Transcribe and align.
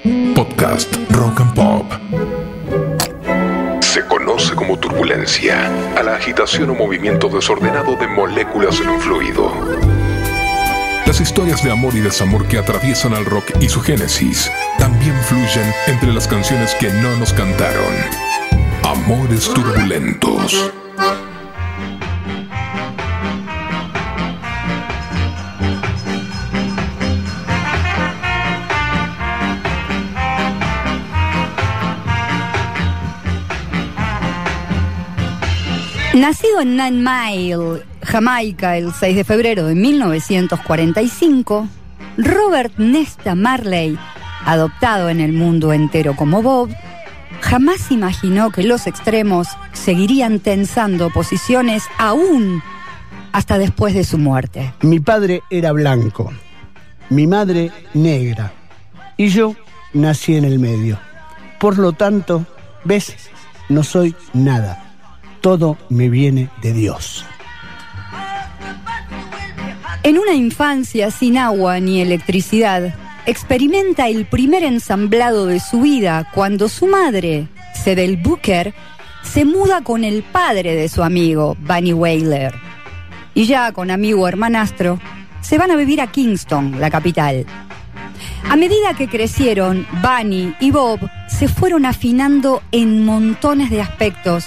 Podcast 0.00 0.94
Rock 1.10 1.40
and 1.40 1.54
Pop. 1.54 1.92
Se 3.82 4.04
conoce 4.06 4.54
como 4.54 4.78
turbulencia 4.78 5.70
a 5.96 6.02
la 6.02 6.14
agitación 6.14 6.70
o 6.70 6.74
movimiento 6.74 7.28
desordenado 7.28 7.96
de 7.96 8.06
moléculas 8.06 8.80
en 8.80 8.90
un 8.90 9.00
fluido. 9.00 9.52
Las 11.06 11.20
historias 11.20 11.64
de 11.64 11.72
amor 11.72 11.94
y 11.94 12.00
desamor 12.00 12.46
que 12.46 12.58
atraviesan 12.58 13.14
al 13.14 13.24
rock 13.24 13.50
y 13.60 13.68
su 13.68 13.80
génesis 13.80 14.50
también 14.78 15.16
fluyen 15.24 15.72
entre 15.86 16.12
las 16.12 16.28
canciones 16.28 16.74
que 16.76 16.90
no 16.90 17.16
nos 17.16 17.32
cantaron. 17.32 17.94
Amores 18.84 19.52
turbulentos. 19.52 20.72
Nacido 36.18 36.60
en 36.60 36.76
Nine 36.76 36.90
Mile, 37.08 37.84
Jamaica, 38.02 38.76
el 38.76 38.92
6 38.92 39.14
de 39.14 39.22
febrero 39.22 39.66
de 39.66 39.76
1945, 39.76 41.68
Robert 42.16 42.76
Nesta 42.76 43.36
Marley, 43.36 43.96
adoptado 44.44 45.10
en 45.10 45.20
el 45.20 45.32
mundo 45.32 45.72
entero 45.72 46.16
como 46.16 46.42
Bob, 46.42 46.70
jamás 47.40 47.92
imaginó 47.92 48.50
que 48.50 48.64
los 48.64 48.88
extremos 48.88 49.46
seguirían 49.72 50.40
tensando 50.40 51.08
posiciones 51.10 51.84
aún 51.98 52.64
hasta 53.30 53.56
después 53.56 53.94
de 53.94 54.02
su 54.02 54.18
muerte. 54.18 54.72
Mi 54.82 54.98
padre 54.98 55.44
era 55.50 55.70
blanco, 55.70 56.32
mi 57.10 57.28
madre 57.28 57.70
negra 57.94 58.52
y 59.16 59.28
yo 59.28 59.54
nací 59.92 60.34
en 60.34 60.46
el 60.46 60.58
medio. 60.58 60.98
Por 61.60 61.78
lo 61.78 61.92
tanto, 61.92 62.44
ves, 62.84 63.14
no 63.68 63.84
soy 63.84 64.16
nada 64.32 64.87
todo 65.48 65.78
me 65.88 66.10
viene 66.10 66.50
de 66.60 66.74
Dios. 66.74 67.24
En 70.02 70.18
una 70.18 70.34
infancia 70.34 71.10
sin 71.10 71.38
agua 71.38 71.80
ni 71.80 72.02
electricidad, 72.02 72.94
experimenta 73.24 74.08
el 74.08 74.26
primer 74.26 74.62
ensamblado 74.62 75.46
de 75.46 75.58
su 75.58 75.80
vida 75.80 76.28
cuando 76.34 76.68
su 76.68 76.86
madre, 76.86 77.48
Cedel 77.82 78.18
Booker, 78.18 78.74
se 79.22 79.46
muda 79.46 79.80
con 79.80 80.04
el 80.04 80.22
padre 80.22 80.74
de 80.74 80.86
su 80.90 81.02
amigo, 81.02 81.56
Bunny 81.60 81.94
Whaler. 81.94 82.52
Y 83.32 83.46
ya 83.46 83.72
con 83.72 83.90
amigo 83.90 84.28
hermanastro, 84.28 85.00
se 85.40 85.56
van 85.56 85.70
a 85.70 85.76
vivir 85.76 86.02
a 86.02 86.08
Kingston, 86.08 86.78
la 86.78 86.90
capital. 86.90 87.46
A 88.50 88.54
medida 88.54 88.92
que 88.98 89.08
crecieron, 89.08 89.86
Bunny 90.02 90.54
y 90.60 90.72
Bob 90.72 91.00
se 91.26 91.48
fueron 91.48 91.86
afinando 91.86 92.62
en 92.70 93.02
montones 93.06 93.70
de 93.70 93.80
aspectos 93.80 94.46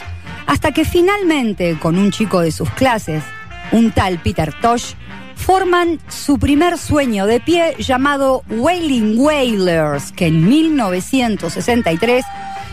hasta 0.51 0.73
que 0.73 0.83
finalmente, 0.83 1.79
con 1.79 1.97
un 1.97 2.11
chico 2.11 2.41
de 2.41 2.51
sus 2.51 2.69
clases, 2.71 3.23
un 3.71 3.91
tal 3.91 4.19
Peter 4.19 4.53
Tosh, 4.61 4.95
forman 5.33 5.97
su 6.09 6.39
primer 6.39 6.77
sueño 6.77 7.25
de 7.25 7.39
pie 7.39 7.75
llamado 7.79 8.43
Wailing 8.49 9.17
Wailers, 9.17 10.11
que 10.11 10.27
en 10.27 10.45
1963 10.45 12.25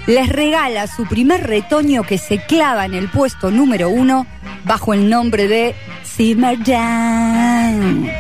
les 0.08 0.28
regala 0.28 0.88
su 0.88 1.06
primer 1.06 1.46
retoño 1.46 2.02
que 2.02 2.18
se 2.18 2.44
clava 2.44 2.84
en 2.84 2.94
el 2.94 3.08
puesto 3.08 3.52
número 3.52 3.90
uno 3.90 4.26
bajo 4.64 4.92
el 4.92 5.08
nombre 5.08 5.46
de 5.46 5.76
Simmer 6.02 6.58
Down. 6.58 8.10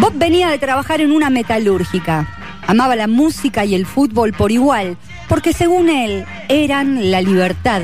Bob 0.00 0.14
venía 0.16 0.48
de 0.48 0.58
trabajar 0.58 1.00
en 1.00 1.12
una 1.12 1.30
metalúrgica. 1.30 2.26
Amaba 2.66 2.96
la 2.96 3.06
música 3.06 3.64
y 3.64 3.76
el 3.76 3.86
fútbol 3.86 4.32
por 4.32 4.50
igual, 4.50 4.96
porque 5.28 5.52
según 5.52 5.88
él 5.88 6.24
eran 6.48 7.12
la 7.12 7.20
libertad 7.20 7.82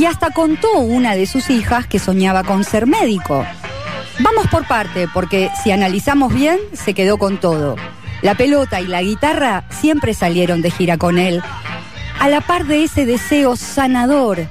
y 0.00 0.06
hasta 0.06 0.30
contó 0.30 0.78
una 0.78 1.14
de 1.14 1.26
sus 1.26 1.50
hijas 1.50 1.86
que 1.86 1.98
soñaba 1.98 2.42
con 2.42 2.64
ser 2.64 2.86
médico. 2.86 3.44
Vamos 4.20 4.46
por 4.46 4.66
parte, 4.66 5.06
porque 5.12 5.50
si 5.62 5.72
analizamos 5.72 6.32
bien, 6.32 6.58
se 6.72 6.94
quedó 6.94 7.18
con 7.18 7.36
todo. 7.36 7.76
La 8.22 8.34
pelota 8.34 8.80
y 8.80 8.86
la 8.86 9.02
guitarra 9.02 9.64
siempre 9.68 10.14
salieron 10.14 10.62
de 10.62 10.70
gira 10.70 10.96
con 10.96 11.18
él, 11.18 11.42
a 12.18 12.30
la 12.30 12.40
par 12.40 12.64
de 12.64 12.84
ese 12.84 13.04
deseo 13.04 13.56
sanador 13.56 14.46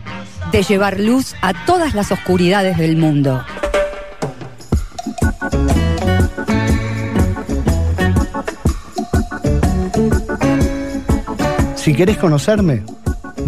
de 0.51 0.61
llevar 0.61 0.99
luz 0.99 1.33
a 1.41 1.65
todas 1.65 1.95
las 1.95 2.11
oscuridades 2.11 2.77
del 2.77 2.95
mundo. 2.95 3.43
Si 11.75 11.95
querés 11.95 12.17
conocerme, 12.17 12.83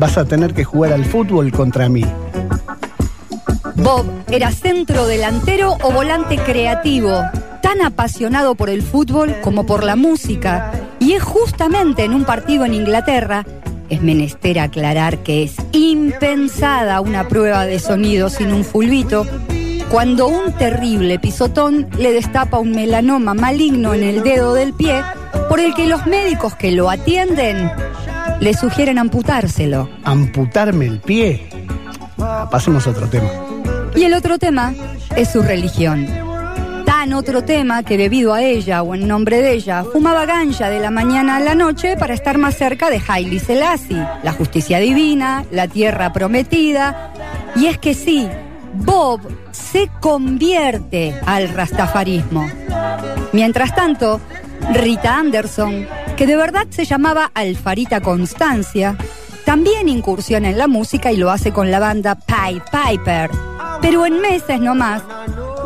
vas 0.01 0.17
a 0.17 0.25
tener 0.25 0.55
que 0.55 0.63
jugar 0.63 0.93
al 0.93 1.05
fútbol 1.05 1.51
contra 1.51 1.87
mí. 1.87 2.03
Bob 3.75 4.03
era 4.31 4.49
centro 4.49 5.05
delantero 5.05 5.77
o 5.83 5.91
volante 5.91 6.37
creativo, 6.37 7.21
tan 7.61 7.81
apasionado 7.83 8.55
por 8.55 8.71
el 8.71 8.81
fútbol 8.81 9.35
como 9.43 9.67
por 9.67 9.83
la 9.83 9.95
música. 9.95 10.71
Y 10.97 11.13
es 11.13 11.21
justamente 11.21 12.03
en 12.03 12.15
un 12.15 12.25
partido 12.25 12.65
en 12.65 12.73
Inglaterra, 12.73 13.45
es 13.89 14.01
menester 14.01 14.59
aclarar 14.59 15.19
que 15.19 15.43
es 15.43 15.55
impensada 15.71 16.99
una 16.99 17.27
prueba 17.27 17.67
de 17.67 17.77
sonido 17.77 18.29
sin 18.29 18.53
un 18.53 18.63
fulbito, 18.63 19.27
cuando 19.91 20.27
un 20.27 20.51
terrible 20.53 21.19
pisotón 21.19 21.87
le 21.99 22.11
destapa 22.11 22.57
un 22.57 22.71
melanoma 22.71 23.35
maligno 23.35 23.93
en 23.93 24.01
el 24.01 24.23
dedo 24.23 24.55
del 24.55 24.73
pie, 24.73 25.03
por 25.47 25.59
el 25.59 25.75
que 25.75 25.85
los 25.85 26.07
médicos 26.07 26.55
que 26.55 26.71
lo 26.71 26.89
atienden 26.89 27.69
le 28.39 28.53
sugieren 28.53 28.97
amputárselo. 28.97 29.89
¿Amputarme 30.03 30.85
el 30.85 30.99
pie? 30.99 31.47
pasemos 32.49 32.85
a 32.87 32.91
otro 32.91 33.07
tema. 33.07 33.29
Y 33.95 34.03
el 34.03 34.13
otro 34.13 34.37
tema 34.37 34.73
es 35.15 35.31
su 35.31 35.41
religión. 35.41 36.07
Tan 36.85 37.13
otro 37.13 37.43
tema 37.43 37.83
que 37.83 37.97
debido 37.97 38.33
a 38.33 38.43
ella 38.43 38.83
o 38.83 38.93
en 38.95 39.07
nombre 39.07 39.41
de 39.41 39.53
ella, 39.53 39.83
fumaba 39.83 40.25
ganja 40.25 40.69
de 40.69 40.79
la 40.79 40.91
mañana 40.91 41.37
a 41.37 41.39
la 41.39 41.55
noche 41.55 41.95
para 41.97 42.13
estar 42.13 42.37
más 42.37 42.55
cerca 42.55 42.89
de 42.89 43.01
Haile 43.07 43.39
Selassie, 43.39 44.05
la 44.23 44.33
justicia 44.33 44.79
divina, 44.79 45.45
la 45.51 45.67
tierra 45.67 46.13
prometida. 46.13 47.11
Y 47.55 47.67
es 47.67 47.77
que 47.77 47.93
sí, 47.93 48.27
Bob 48.73 49.21
se 49.51 49.89
convierte 49.99 51.15
al 51.25 51.49
rastafarismo. 51.49 52.49
Mientras 53.31 53.73
tanto, 53.73 54.19
Rita 54.73 55.17
Anderson 55.17 55.87
que 56.15 56.27
de 56.27 56.35
verdad 56.35 56.67
se 56.69 56.85
llamaba 56.85 57.31
Alfarita 57.33 58.01
Constancia, 58.01 58.97
también 59.45 59.89
incursiona 59.89 60.49
en 60.49 60.57
la 60.57 60.67
música 60.67 61.11
y 61.11 61.17
lo 61.17 61.31
hace 61.31 61.51
con 61.51 61.71
la 61.71 61.79
banda 61.79 62.15
Pied 62.15 62.61
Piper. 62.71 63.29
Pero 63.81 64.05
en 64.05 64.21
meses 64.21 64.59
nomás 64.59 65.03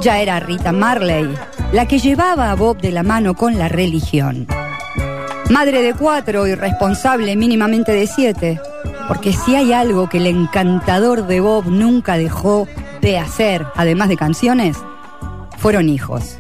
ya 0.02 0.20
era 0.20 0.40
Rita 0.40 0.72
Marley, 0.72 1.28
la 1.72 1.88
que 1.88 2.00
llevaba 2.00 2.52
a 2.52 2.56
Bob 2.56 2.80
de 2.80 2.92
la 2.92 3.04
mano 3.04 3.34
con 3.34 3.58
la 3.58 3.68
religión. 3.68 4.48
Madre 5.50 5.82
de 5.82 5.94
cuatro 5.94 6.48
y 6.48 6.56
responsable 6.56 7.36
mínimamente 7.36 7.92
de 7.92 8.08
siete, 8.08 8.60
porque 9.08 9.34
si 9.34 9.56
hay 9.56 9.74
algo 9.74 10.10
que 10.10 10.18
el 10.18 10.28
encantador 10.28 11.28
de 11.28 11.40
Bob 11.40 11.68
nunca 11.68 12.18
dejó 12.18 12.68
de 13.02 13.20
hacer, 13.20 13.66
además 13.76 14.10
de 14.10 14.18
canciones, 14.18 14.78
fueron 15.58 15.90
hijos. 15.90 16.38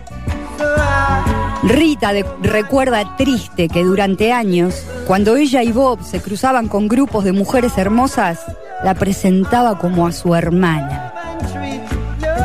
Rita 1.68 2.12
recuerda 2.44 3.16
triste 3.18 3.68
que 3.70 3.84
durante 3.84 4.32
años, 4.32 4.86
cuando 5.08 5.36
ella 5.36 5.64
y 5.64 5.72
Bob 5.72 6.04
se 6.04 6.22
cruzaban 6.22 6.68
con 6.68 6.88
grupos 6.88 7.24
de 7.24 7.32
mujeres 7.32 7.76
hermosas, 7.80 8.40
la 8.84 8.94
presentaba 8.94 9.80
como 9.80 10.06
a 10.06 10.12
su 10.12 10.36
hermana. 10.36 11.12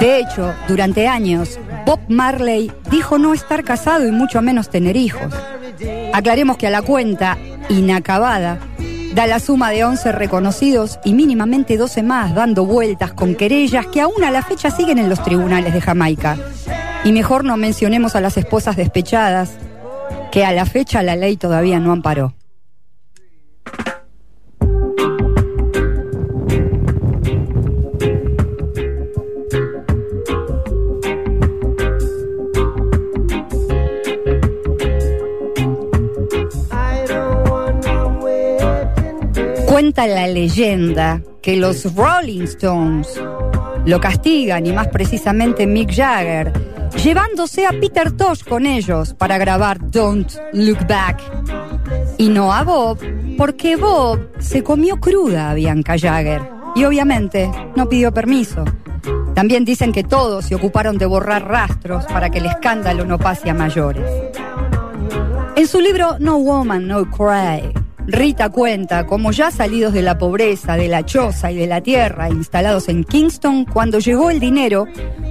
De 0.00 0.20
hecho, 0.20 0.54
durante 0.69 1.06
años, 1.06 1.59
Bob 1.84 2.00
Marley 2.09 2.72
dijo 2.91 3.19
no 3.19 3.34
estar 3.34 3.62
casado 3.62 4.09
y 4.09 4.10
mucho 4.10 4.41
menos 4.41 4.70
tener 4.70 4.97
hijos. 4.97 5.34
Aclaremos 6.14 6.56
que 6.56 6.69
a 6.69 6.70
la 6.70 6.80
cuenta, 6.80 7.36
inacabada, 7.69 8.59
da 9.15 9.27
la 9.27 9.39
suma 9.39 9.68
de 9.68 9.84
11 9.84 10.12
reconocidos 10.12 10.98
y 11.04 11.12
mínimamente 11.12 11.77
12 11.77 12.03
más 12.03 12.34
dando 12.34 12.65
vueltas 12.65 13.12
con 13.12 13.34
querellas 13.34 13.86
que 13.89 14.00
aún 14.00 14.24
a 14.24 14.30
la 14.30 14.42
fecha 14.42 14.71
siguen 14.71 14.97
en 14.97 15.10
los 15.10 15.22
tribunales 15.22 15.74
de 15.74 15.80
Jamaica. 15.83 16.39
Y 17.02 17.12
mejor 17.12 17.44
no 17.44 17.56
mencionemos 17.56 18.14
a 18.14 18.20
las 18.20 18.36
esposas 18.36 18.76
despechadas, 18.76 19.56
que 20.30 20.44
a 20.44 20.52
la 20.52 20.66
fecha 20.66 21.02
la 21.02 21.16
ley 21.16 21.36
todavía 21.36 21.80
no 21.80 21.92
amparó. 21.92 22.34
Cuenta 39.66 40.06
la 40.06 40.28
leyenda 40.28 41.22
que 41.42 41.56
los 41.56 41.94
Rolling 41.94 42.42
Stones 42.42 43.08
lo 43.86 43.98
castigan, 43.98 44.66
y 44.66 44.72
más 44.72 44.88
precisamente 44.88 45.66
Mick 45.66 45.92
Jagger, 45.92 46.69
llevándose 46.97 47.66
a 47.66 47.71
Peter 47.71 48.13
Tosh 48.13 48.45
con 48.45 48.66
ellos 48.66 49.15
para 49.15 49.39
grabar 49.39 49.91
Don't 49.91 50.33
Look 50.53 50.87
Back. 50.87 51.21
Y 52.19 52.28
no 52.28 52.53
a 52.53 52.63
Bob, 52.63 52.98
porque 53.37 53.77
Bob 53.77 54.28
se 54.39 54.63
comió 54.63 55.01
cruda 55.01 55.51
a 55.51 55.54
Bianca 55.54 55.97
Jagger 55.98 56.42
y 56.75 56.84
obviamente 56.84 57.51
no 57.77 57.89
pidió 57.89 58.13
permiso. 58.13 58.65
También 59.34 59.65
dicen 59.65 59.92
que 59.92 60.04
todos 60.04 60.45
se 60.47 60.54
ocuparon 60.54 60.98
de 60.98 61.07
borrar 61.07 61.48
rastros 61.48 62.04
para 62.07 62.31
que 62.31 62.39
el 62.39 62.47
escándalo 62.47 63.04
no 63.04 63.19
pase 63.19 63.48
a 63.48 63.54
mayores. 63.54 64.04
En 65.57 65.66
su 65.66 65.81
libro 65.81 66.16
No 66.19 66.39
Woman, 66.39 66.87
No 66.87 67.10
Cry, 67.10 67.72
Rita 68.07 68.48
cuenta 68.48 69.07
cómo 69.07 69.31
ya 69.31 69.53
salidos 69.53 69.92
de 69.92 70.03
la 70.03 70.19
pobreza, 70.19 70.77
de 70.77 70.89
la 70.89 71.04
choza 71.04 71.53
y 71.53 71.57
de 71.57 71.69
la 71.69 71.81
tierra, 71.81 72.28
instalados 72.28 72.89
en 72.89 73.04
Kingston, 73.04 73.65
cuando 73.66 74.01
llegó 74.01 74.31
el 74.31 74.41
dinero, 74.41 74.87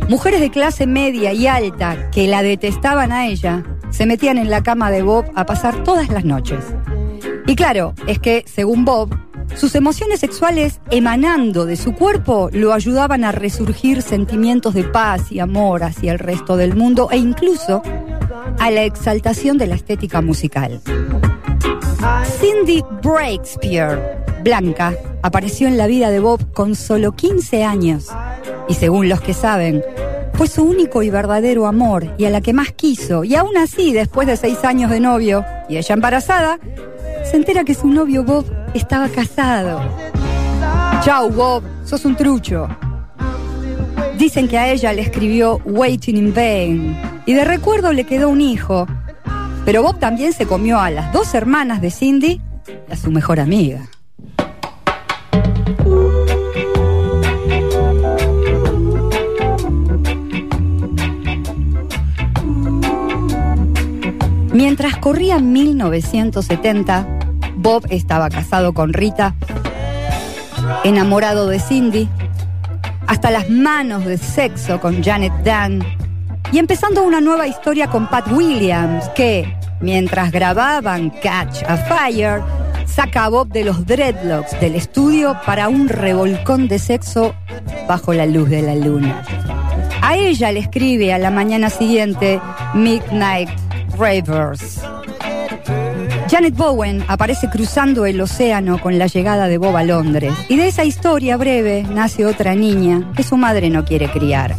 mujeres 0.09 0.41
de 0.41 0.49
clase 0.49 0.87
media 0.87 1.31
y 1.31 1.47
alta 1.47 2.09
que 2.09 2.27
la 2.27 2.41
detestaban 2.41 3.11
a 3.11 3.27
ella, 3.27 3.63
se 3.91 4.05
metían 4.05 4.37
en 4.37 4.49
la 4.49 4.63
cama 4.63 4.91
de 4.91 5.03
Bob 5.03 5.25
a 5.35 5.45
pasar 5.45 5.83
todas 5.83 6.09
las 6.09 6.25
noches. 6.25 6.65
Y 7.47 7.55
claro, 7.55 7.93
es 8.07 8.19
que, 8.19 8.43
según 8.47 8.85
Bob, 8.85 9.15
sus 9.55 9.75
emociones 9.75 10.19
sexuales 10.19 10.81
emanando 10.89 11.65
de 11.65 11.75
su 11.75 11.93
cuerpo 11.93 12.49
lo 12.51 12.73
ayudaban 12.73 13.23
a 13.23 13.31
resurgir 13.31 14.01
sentimientos 14.01 14.73
de 14.73 14.83
paz 14.83 15.31
y 15.31 15.39
amor 15.39 15.83
hacia 15.83 16.11
el 16.11 16.19
resto 16.19 16.57
del 16.57 16.75
mundo 16.75 17.09
e 17.11 17.17
incluso 17.17 17.81
a 18.59 18.71
la 18.71 18.83
exaltación 18.83 19.57
de 19.57 19.67
la 19.67 19.75
estética 19.75 20.21
musical. 20.21 20.81
Cindy 22.39 22.83
Breakspear, 23.03 24.25
blanca, 24.43 24.93
apareció 25.21 25.67
en 25.67 25.77
la 25.77 25.87
vida 25.87 26.09
de 26.09 26.19
Bob 26.19 26.51
con 26.53 26.75
solo 26.75 27.13
15 27.13 27.63
años 27.63 28.07
y 28.67 28.73
según 28.75 29.09
los 29.09 29.21
que 29.21 29.33
saben, 29.33 29.83
fue 30.33 30.47
su 30.47 30.63
único 30.63 31.03
y 31.03 31.09
verdadero 31.09 31.67
amor 31.67 32.15
y 32.17 32.25
a 32.25 32.29
la 32.29 32.41
que 32.41 32.53
más 32.53 32.71
quiso 32.71 33.23
y 33.23 33.35
aún 33.35 33.57
así, 33.57 33.91
después 33.91 34.27
de 34.27 34.37
seis 34.37 34.63
años 34.63 34.89
de 34.91 34.99
novio 34.99 35.43
y 35.67 35.77
ella 35.77 35.93
embarazada, 35.93 36.59
se 37.29 37.35
entera 37.35 37.63
que 37.63 37.73
su 37.73 37.87
novio 37.87 38.23
Bob 38.23 38.45
estaba 38.73 39.09
casado. 39.09 39.81
Chau 41.03 41.29
Bob, 41.29 41.63
sos 41.85 42.05
un 42.05 42.15
trucho. 42.15 42.67
Dicen 44.17 44.47
que 44.47 44.57
a 44.57 44.69
ella 44.69 44.93
le 44.93 45.01
escribió 45.01 45.61
Waiting 45.65 46.17
in 46.17 46.33
Vain 46.33 46.97
y 47.25 47.33
de 47.33 47.45
recuerdo 47.45 47.93
le 47.93 48.05
quedó 48.05 48.29
un 48.29 48.41
hijo. 48.41 48.87
Pero 49.65 49.83
Bob 49.83 49.99
también 49.99 50.33
se 50.33 50.45
comió 50.45 50.79
a 50.79 50.89
las 50.89 51.13
dos 51.13 51.33
hermanas 51.33 51.81
de 51.81 51.91
Cindy 51.91 52.41
y 52.87 52.91
a 52.91 52.95
su 52.95 53.11
mejor 53.11 53.39
amiga. 53.39 53.89
Mientras 64.59 64.97
corría 64.97 65.39
1970, 65.39 67.07
Bob 67.55 67.87
estaba 67.91 68.27
casado 68.27 68.73
con 68.73 68.91
Rita, 68.91 69.33
enamorado 70.83 71.47
de 71.47 71.61
Cindy, 71.61 72.09
hasta 73.07 73.31
las 73.31 73.49
manos 73.49 74.03
de 74.03 74.17
sexo 74.17 74.81
con 74.81 75.01
Janet 75.01 75.31
Dan 75.45 75.81
y 76.51 76.57
empezando 76.57 77.03
una 77.03 77.21
nueva 77.21 77.47
historia 77.47 77.87
con 77.87 78.09
Pat 78.09 78.29
Williams, 78.33 79.07
que, 79.15 79.49
mientras 79.79 80.29
grababan 80.29 81.09
Catch 81.09 81.63
a 81.65 81.77
Fire, 81.77 82.41
saca 82.85 83.23
a 83.23 83.29
Bob 83.29 83.47
de 83.47 83.63
los 83.63 83.85
dreadlocks 83.85 84.59
del 84.59 84.75
estudio 84.75 85.37
para 85.45 85.69
un 85.69 85.87
revolcón 85.87 86.67
de 86.67 86.79
sexo 86.79 87.33
bajo 87.87 88.13
la 88.13 88.25
luz 88.25 88.49
de 88.49 88.61
la 88.61 88.75
luna. 88.75 89.23
A 90.01 90.17
ella 90.17 90.51
le 90.51 90.59
escribe 90.59 91.13
a 91.13 91.17
la 91.17 91.31
mañana 91.31 91.69
siguiente 91.69 92.41
Midnight 92.73 93.49
Ravers. 93.99 94.79
Janet 96.29 96.55
Bowen 96.55 97.03
aparece 97.07 97.49
cruzando 97.49 98.05
el 98.05 98.21
océano 98.21 98.79
con 98.79 98.97
la 98.97 99.07
llegada 99.07 99.47
de 99.47 99.57
Bob 99.57 99.75
a 99.75 99.83
Londres 99.83 100.33
y 100.47 100.55
de 100.55 100.67
esa 100.67 100.85
historia 100.85 101.35
breve 101.37 101.83
nace 101.83 102.25
otra 102.25 102.55
niña 102.55 103.11
que 103.15 103.23
su 103.23 103.35
madre 103.35 103.69
no 103.69 103.83
quiere 103.83 104.09
criar. 104.09 104.55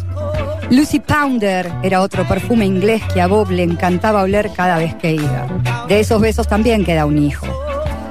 Lucy 0.69 0.99
Pounder 0.99 1.71
era 1.81 2.01
otro 2.01 2.27
perfume 2.27 2.65
inglés 2.65 3.01
que 3.13 3.21
a 3.21 3.27
Bob 3.27 3.49
le 3.51 3.63
encantaba 3.63 4.21
oler 4.21 4.51
cada 4.55 4.77
vez 4.77 4.93
que 4.95 5.13
iba. 5.13 5.47
De 5.87 5.99
esos 5.99 6.21
besos 6.21 6.47
también 6.47 6.85
queda 6.85 7.05
un 7.05 7.17
hijo. 7.17 7.47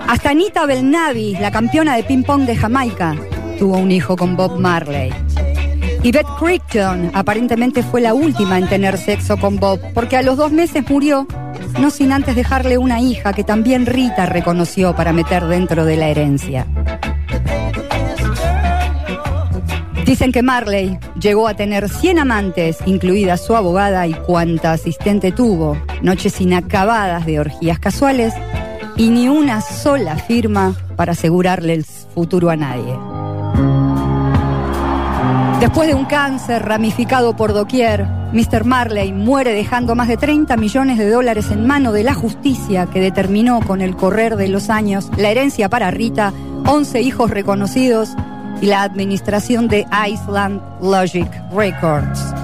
Hasta 0.08 0.30
Anita 0.30 0.66
Belnavi, 0.66 1.36
la 1.36 1.50
campeona 1.50 1.96
de 1.96 2.02
ping-pong 2.02 2.42
de 2.44 2.56
Jamaica, 2.56 3.14
tuvo 3.58 3.78
un 3.78 3.92
hijo 3.92 4.16
con 4.16 4.36
Bob 4.36 4.58
Marley. 4.58 5.12
Y 6.02 6.12
Beth 6.12 6.26
Crichton 6.38 7.10
aparentemente 7.12 7.82
fue 7.82 8.00
la 8.00 8.14
última 8.14 8.58
en 8.58 8.68
tener 8.68 8.96
sexo 8.96 9.36
con 9.36 9.56
Bob, 9.56 9.78
porque 9.92 10.16
a 10.16 10.22
los 10.22 10.38
dos 10.38 10.50
meses 10.50 10.88
murió, 10.88 11.26
no 11.78 11.90
sin 11.90 12.12
antes 12.12 12.34
dejarle 12.34 12.78
una 12.78 13.00
hija 13.00 13.34
que 13.34 13.44
también 13.44 13.84
Rita 13.84 14.24
reconoció 14.24 14.96
para 14.96 15.12
meter 15.12 15.44
dentro 15.44 15.84
de 15.84 15.96
la 15.96 16.08
herencia. 16.08 16.66
Dicen 20.06 20.32
que 20.32 20.42
Marley 20.42 20.98
llegó 21.20 21.46
a 21.46 21.54
tener 21.54 21.88
100 21.88 22.18
amantes, 22.18 22.78
incluida 22.86 23.36
su 23.36 23.54
abogada 23.54 24.06
y 24.06 24.14
cuanta 24.14 24.72
asistente 24.72 25.32
tuvo, 25.32 25.76
noches 26.02 26.40
inacabadas 26.40 27.26
de 27.26 27.40
orgías 27.40 27.78
casuales 27.78 28.34
y 28.96 29.10
ni 29.10 29.28
una 29.28 29.60
sola 29.60 30.16
firma 30.16 30.74
para 30.96 31.12
asegurarle 31.12 31.74
el 31.74 31.84
futuro 31.84 32.50
a 32.50 32.56
nadie. 32.56 33.19
Después 35.60 35.88
de 35.88 35.94
un 35.94 36.06
cáncer 36.06 36.64
ramificado 36.64 37.36
por 37.36 37.52
doquier, 37.52 38.06
Mr. 38.32 38.64
Marley 38.64 39.12
muere 39.12 39.52
dejando 39.52 39.94
más 39.94 40.08
de 40.08 40.16
30 40.16 40.56
millones 40.56 40.96
de 40.96 41.10
dólares 41.10 41.50
en 41.50 41.66
mano 41.66 41.92
de 41.92 42.02
la 42.02 42.14
justicia 42.14 42.86
que 42.86 42.98
determinó 42.98 43.60
con 43.60 43.82
el 43.82 43.94
correr 43.94 44.36
de 44.36 44.48
los 44.48 44.70
años 44.70 45.10
la 45.18 45.28
herencia 45.28 45.68
para 45.68 45.90
Rita, 45.90 46.32
11 46.64 47.02
hijos 47.02 47.30
reconocidos 47.30 48.16
y 48.62 48.66
la 48.66 48.82
administración 48.82 49.68
de 49.68 49.86
Iceland 50.08 50.62
Logic 50.80 51.30
Records. 51.54 52.34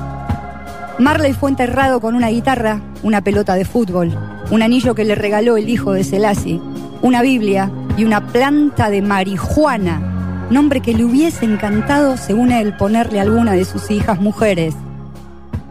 Marley 0.99 1.33
fue 1.33 1.49
enterrado 1.49 2.01
con 2.01 2.17
una 2.17 2.29
guitarra, 2.29 2.83
una 3.03 3.23
pelota 3.23 3.55
de 3.55 3.65
fútbol, 3.65 4.13
un 4.51 4.61
anillo 4.61 4.95
que 4.95 5.07
le 5.07 5.15
regaló 5.15 5.57
el 5.57 5.71
hijo 5.71 5.95
de 5.95 6.05
Selassie, 6.05 6.61
una 7.01 7.23
Biblia 7.23 7.71
y 7.97 8.05
una 8.05 8.27
planta 8.27 8.91
de 8.91 9.01
marihuana, 9.01 10.16
nombre 10.51 10.81
que 10.81 10.95
le 10.95 11.05
hubiese 11.05 11.45
encantado, 11.45 12.17
según 12.17 12.53
él, 12.53 12.75
ponerle 12.77 13.19
a 13.19 13.23
alguna 13.23 13.53
de 13.53 13.65
sus 13.65 13.91
hijas 13.91 14.21
mujeres. 14.21 14.75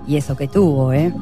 Y 0.07 0.17
eso 0.17 0.35
que 0.35 0.47
tuvo, 0.47 0.93
¿eh? 0.93 1.13